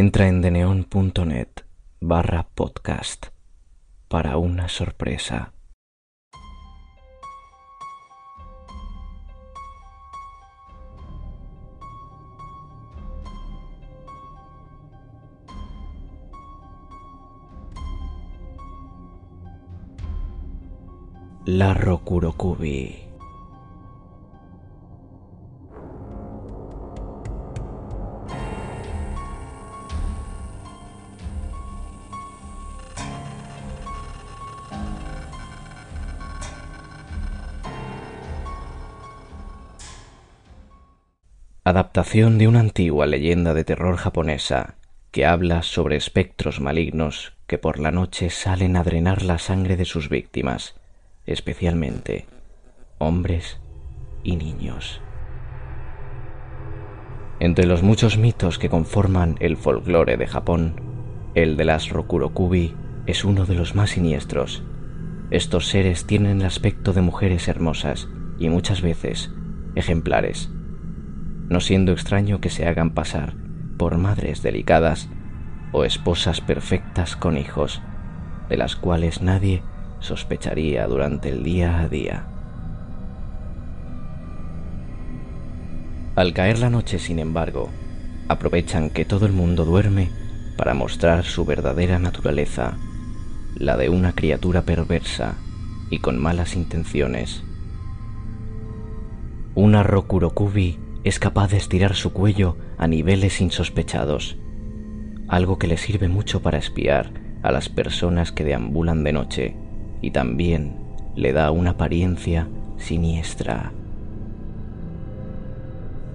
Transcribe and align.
Entra 0.00 0.28
en 0.28 0.42
deneon.net 0.42 1.64
barra 1.98 2.46
podcast 2.54 3.26
para 4.06 4.36
una 4.36 4.68
sorpresa. 4.68 5.52
La. 21.44 21.74
Adaptación 41.68 42.38
de 42.38 42.48
una 42.48 42.60
antigua 42.60 43.04
leyenda 43.04 43.52
de 43.52 43.62
terror 43.62 43.98
japonesa 43.98 44.76
que 45.10 45.26
habla 45.26 45.62
sobre 45.62 45.96
espectros 45.96 46.62
malignos 46.62 47.34
que 47.46 47.58
por 47.58 47.78
la 47.78 47.90
noche 47.90 48.30
salen 48.30 48.74
a 48.74 48.84
drenar 48.84 49.20
la 49.20 49.36
sangre 49.36 49.76
de 49.76 49.84
sus 49.84 50.08
víctimas, 50.08 50.76
especialmente 51.26 52.24
hombres 52.96 53.60
y 54.24 54.36
niños. 54.36 55.02
Entre 57.38 57.66
los 57.66 57.82
muchos 57.82 58.16
mitos 58.16 58.58
que 58.58 58.70
conforman 58.70 59.36
el 59.38 59.58
folclore 59.58 60.16
de 60.16 60.26
Japón, 60.26 60.80
el 61.34 61.58
de 61.58 61.66
las 61.66 61.90
Rokurokubi 61.90 62.74
es 63.04 63.26
uno 63.26 63.44
de 63.44 63.56
los 63.56 63.74
más 63.74 63.90
siniestros. 63.90 64.62
Estos 65.30 65.68
seres 65.68 66.06
tienen 66.06 66.40
el 66.40 66.46
aspecto 66.46 66.94
de 66.94 67.02
mujeres 67.02 67.46
hermosas 67.46 68.08
y 68.38 68.48
muchas 68.48 68.80
veces 68.80 69.30
ejemplares 69.74 70.50
no 71.48 71.60
siendo 71.60 71.92
extraño 71.92 72.40
que 72.40 72.50
se 72.50 72.66
hagan 72.66 72.90
pasar 72.90 73.34
por 73.76 73.96
madres 73.96 74.42
delicadas 74.42 75.08
o 75.72 75.84
esposas 75.84 76.40
perfectas 76.40 77.16
con 77.16 77.38
hijos, 77.38 77.80
de 78.48 78.56
las 78.56 78.76
cuales 78.76 79.22
nadie 79.22 79.62
sospecharía 80.00 80.86
durante 80.86 81.30
el 81.30 81.42
día 81.42 81.80
a 81.80 81.88
día. 81.88 82.26
Al 86.16 86.32
caer 86.32 86.58
la 86.58 86.70
noche, 86.70 86.98
sin 86.98 87.18
embargo, 87.18 87.70
aprovechan 88.28 88.90
que 88.90 89.04
todo 89.04 89.26
el 89.26 89.32
mundo 89.32 89.64
duerme 89.64 90.10
para 90.56 90.74
mostrar 90.74 91.24
su 91.24 91.44
verdadera 91.44 91.98
naturaleza, 91.98 92.76
la 93.54 93.76
de 93.76 93.88
una 93.88 94.12
criatura 94.12 94.62
perversa 94.62 95.36
y 95.90 96.00
con 96.00 96.18
malas 96.18 96.56
intenciones. 96.56 97.44
Una 99.54 99.82
Rokurokubi 99.82 100.87
es 101.04 101.18
capaz 101.18 101.50
de 101.50 101.56
estirar 101.56 101.94
su 101.94 102.12
cuello 102.12 102.56
a 102.76 102.86
niveles 102.86 103.40
insospechados, 103.40 104.38
algo 105.28 105.58
que 105.58 105.66
le 105.66 105.76
sirve 105.76 106.08
mucho 106.08 106.42
para 106.42 106.58
espiar 106.58 107.12
a 107.42 107.52
las 107.52 107.68
personas 107.68 108.32
que 108.32 108.44
deambulan 108.44 109.04
de 109.04 109.12
noche 109.12 109.56
y 110.02 110.10
también 110.10 110.76
le 111.14 111.32
da 111.32 111.50
una 111.50 111.70
apariencia 111.70 112.48
siniestra. 112.76 113.72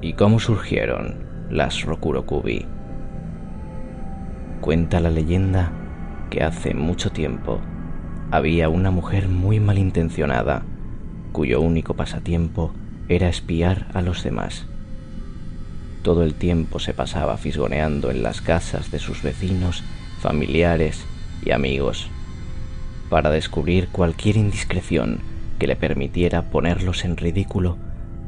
¿Y 0.00 0.14
cómo 0.14 0.38
surgieron 0.38 1.26
las 1.50 1.82
Rokurokubi? 1.82 2.66
Cuenta 4.60 5.00
la 5.00 5.10
leyenda 5.10 5.72
que 6.30 6.42
hace 6.42 6.74
mucho 6.74 7.10
tiempo 7.10 7.60
había 8.30 8.68
una 8.68 8.90
mujer 8.90 9.28
muy 9.28 9.60
malintencionada 9.60 10.62
cuyo 11.32 11.60
único 11.60 11.94
pasatiempo 11.94 12.72
era 13.10 13.28
espiar 13.28 13.88
a 13.92 14.02
los 14.02 14.22
demás. 14.22 14.66
Todo 16.02 16.22
el 16.22 16.34
tiempo 16.34 16.78
se 16.78 16.94
pasaba 16.94 17.36
fisgoneando 17.36 18.12
en 18.12 18.22
las 18.22 18.40
casas 18.40 18.92
de 18.92 19.00
sus 19.00 19.24
vecinos, 19.24 19.82
familiares 20.20 21.04
y 21.44 21.50
amigos, 21.50 22.08
para 23.10 23.30
descubrir 23.30 23.88
cualquier 23.88 24.36
indiscreción 24.36 25.18
que 25.58 25.66
le 25.66 25.74
permitiera 25.74 26.50
ponerlos 26.50 27.04
en 27.04 27.16
ridículo 27.16 27.78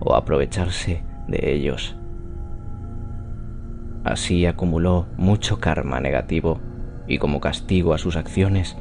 o 0.01 0.17
aprovecharse 0.17 1.05
de 1.29 1.55
ellos. 1.55 1.95
Así 4.03 4.47
acumuló 4.47 5.07
mucho 5.17 5.61
karma 5.61 6.01
negativo 6.01 6.61
y 7.07 7.19
como 7.19 7.41
castigo 7.41 7.95
a 7.95 7.99
sus 7.99 8.17
acciones, 8.17 8.77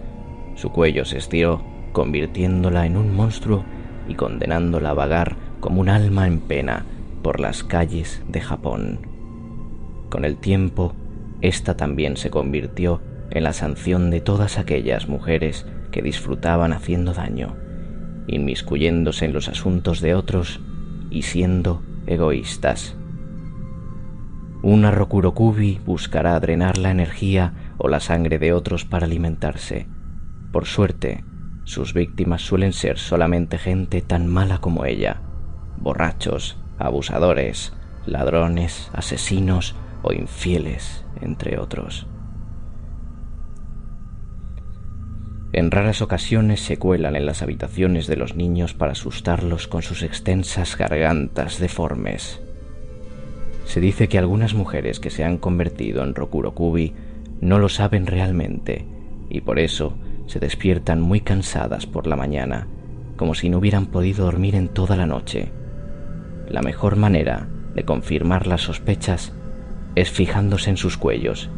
su 0.56 0.72
cuello 0.72 1.06
se 1.06 1.20
estiró, 1.20 1.64
convirtiéndola 1.92 2.88
en 2.88 2.98
un 2.98 3.14
monstruo 3.14 3.64
y 4.08 4.16
condenándola 4.16 4.90
a 4.90 4.94
vagar 4.94 5.51
como 5.62 5.80
un 5.80 5.88
alma 5.88 6.28
en 6.28 6.42
pena 6.42 6.86
por 7.24 7.40
las 7.40 7.64
calles 7.64 8.22
de 8.28 8.42
Japón. 8.42 9.08
Con 10.10 10.26
el 10.26 10.36
tiempo, 10.36 10.94
esta 11.40 11.78
también 11.78 12.18
se 12.18 12.30
convirtió 12.30 13.02
en 13.30 13.44
la 13.44 13.54
sanción 13.54 14.10
de 14.10 14.20
todas 14.20 14.58
aquellas 14.58 15.08
mujeres 15.08 15.66
que 15.92 16.02
disfrutaban 16.02 16.74
haciendo 16.74 17.14
daño, 17.14 17.56
inmiscuyéndose 18.28 19.26
en 19.26 19.34
los 19.34 19.48
asuntos 19.48 20.02
de 20.02 20.16
otros 20.16 20.60
y 21.10 21.22
siendo 21.22 21.82
egoístas. 22.08 22.98
Una 24.64 24.92
Rokurokubi 24.92 25.80
buscará 25.86 26.40
drenar 26.40 26.78
la 26.78 26.92
energía 26.92 27.54
o 27.78 27.88
la 27.88 28.00
sangre 28.00 28.38
de 28.38 28.54
otros 28.54 28.86
para 28.86 29.06
alimentarse. 29.06 29.88
Por 30.52 30.66
suerte, 30.66 31.24
sus 31.64 31.94
víctimas 31.94 32.42
suelen 32.42 32.74
ser 32.74 32.98
solamente 32.98 33.58
gente 33.58 34.02
tan 34.02 34.28
mala 34.28 34.60
como 34.60 34.86
ella, 34.86 35.22
borrachos, 35.82 36.58
abusadores, 36.78 37.74
ladrones, 38.06 38.90
asesinos 38.94 39.76
o 40.04 40.14
infieles, 40.14 41.06
entre 41.22 41.60
otros. 41.60 42.08
En 45.54 45.70
raras 45.70 46.02
ocasiones 46.02 46.62
se 46.62 46.78
cuelan 46.78 47.18
en 47.18 47.26
las 47.26 47.42
habitaciones 47.42 48.08
de 48.08 48.16
los 48.16 48.36
niños 48.36 48.74
para 48.74 48.94
asustarlos 48.94 49.68
con 49.68 49.82
sus 49.82 50.02
extensas 50.02 50.78
gargantas 50.78 51.60
deformes. 51.60 52.42
Se 53.66 53.82
dice 53.82 54.08
que 54.08 54.18
algunas 54.18 54.54
mujeres 54.54 55.00
que 55.02 55.10
se 55.10 55.26
han 55.26 55.38
convertido 55.38 56.04
en 56.04 56.16
Rokurokubi 56.16 56.94
no 57.42 57.60
lo 57.60 57.68
saben 57.68 58.08
realmente 58.08 58.86
y 59.30 59.42
por 59.42 59.60
eso 59.60 59.98
se 60.28 60.40
despiertan 60.40 61.02
muy 61.02 61.20
cansadas 61.20 61.86
por 61.86 62.08
la 62.08 62.16
mañana, 62.16 62.68
como 63.18 63.36
si 63.36 63.50
no 63.50 63.58
hubieran 63.58 63.88
podido 63.88 64.26
dormir 64.26 64.56
en 64.56 64.70
toda 64.70 64.96
la 64.96 65.06
noche. 65.06 65.52
La 66.52 66.62
mejor 66.62 66.98
manera 66.98 67.48
de 67.76 67.86
confirmar 67.86 68.46
las 68.46 68.64
sospechas 68.64 69.32
es 69.96 70.12
fijándose 70.12 70.70
en 70.70 70.76
sus 70.76 70.98
cuellos. 70.98 71.50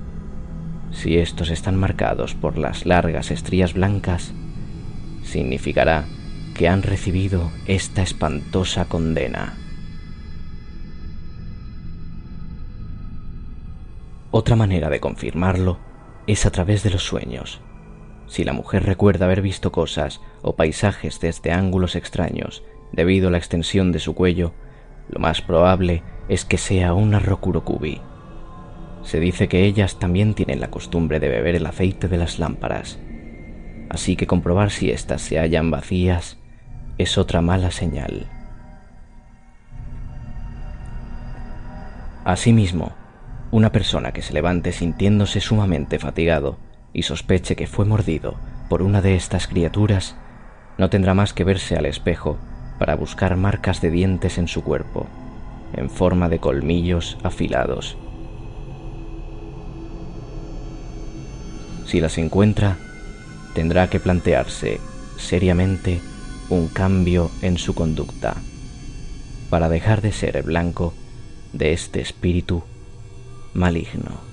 Si 0.91 1.17
estos 1.17 1.49
están 1.49 1.77
marcados 1.77 2.35
por 2.35 2.59
las 2.59 2.85
largas 2.85 3.31
estrías 3.31 3.73
blancas, 3.73 4.35
significará 5.23 6.05
que 6.53 6.67
han 6.67 6.83
recibido 6.83 7.49
esta 7.65 8.03
espantosa 8.03 8.85
condena. 8.85 9.57
Otra 14.29 14.55
manera 14.55 14.91
de 14.91 14.99
confirmarlo 14.99 15.79
es 16.27 16.45
a 16.45 16.51
través 16.51 16.83
de 16.83 16.91
los 16.91 17.03
sueños. 17.03 17.61
Si 18.27 18.43
la 18.43 18.53
mujer 18.53 18.83
recuerda 18.85 19.25
haber 19.25 19.41
visto 19.41 19.71
cosas 19.71 20.21
o 20.43 20.55
paisajes 20.55 21.19
desde 21.19 21.51
ángulos 21.51 21.95
extraños 21.95 22.63
debido 22.91 23.29
a 23.29 23.31
la 23.31 23.39
extensión 23.39 23.91
de 23.91 23.97
su 23.97 24.13
cuello, 24.13 24.53
lo 25.09 25.19
más 25.19 25.41
probable 25.41 26.03
es 26.29 26.45
que 26.45 26.57
sea 26.57 26.93
una 26.93 27.19
Rokurokubi. 27.19 28.01
Se 29.03 29.19
dice 29.19 29.47
que 29.47 29.63
ellas 29.65 29.99
también 29.99 30.33
tienen 30.33 30.59
la 30.59 30.69
costumbre 30.69 31.19
de 31.19 31.29
beber 31.29 31.55
el 31.55 31.65
aceite 31.65 32.07
de 32.07 32.17
las 32.17 32.39
lámparas, 32.39 32.99
así 33.89 34.15
que 34.15 34.27
comprobar 34.27 34.71
si 34.71 34.91
éstas 34.91 35.21
se 35.21 35.39
hallan 35.39 35.71
vacías 35.71 36.37
es 36.97 37.17
otra 37.17 37.41
mala 37.41 37.71
señal. 37.71 38.27
Asimismo, 42.23 42.93
una 43.51 43.71
persona 43.71 44.13
que 44.13 44.21
se 44.21 44.33
levante 44.33 44.71
sintiéndose 44.71 45.41
sumamente 45.41 45.99
fatigado 45.99 46.57
y 46.93 47.03
sospeche 47.03 47.55
que 47.55 47.67
fue 47.67 47.85
mordido 47.85 48.35
por 48.69 48.81
una 48.81 49.01
de 49.01 49.15
estas 49.15 49.47
criaturas, 49.47 50.15
no 50.77 50.89
tendrá 50.89 51.13
más 51.13 51.33
que 51.33 51.43
verse 51.43 51.75
al 51.75 51.85
espejo 51.85 52.39
para 52.79 52.95
buscar 52.95 53.35
marcas 53.37 53.81
de 53.81 53.91
dientes 53.91 54.37
en 54.37 54.47
su 54.47 54.63
cuerpo, 54.63 55.07
en 55.73 55.89
forma 55.89 56.29
de 56.29 56.39
colmillos 56.39 57.17
afilados. 57.23 57.97
Si 61.85 61.99
las 62.01 62.17
encuentra, 62.17 62.77
tendrá 63.53 63.89
que 63.89 63.99
plantearse 63.99 64.79
seriamente 65.17 66.01
un 66.49 66.67
cambio 66.67 67.29
en 67.41 67.57
su 67.57 67.75
conducta 67.75 68.35
para 69.49 69.69
dejar 69.69 70.01
de 70.01 70.11
ser 70.11 70.37
el 70.37 70.43
blanco 70.43 70.93
de 71.51 71.73
este 71.73 72.01
espíritu 72.01 72.63
maligno. 73.53 74.32